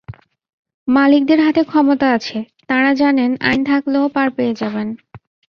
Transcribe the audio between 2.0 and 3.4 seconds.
আছে, তাঁরা জানেন